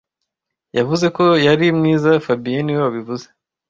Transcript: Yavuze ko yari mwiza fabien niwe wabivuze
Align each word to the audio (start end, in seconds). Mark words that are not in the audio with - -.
Yavuze 0.77 1.05
ko 1.15 1.25
yari 1.47 1.65
mwiza 1.77 2.09
fabien 2.25 2.61
niwe 2.63 2.81
wabivuze 2.85 3.27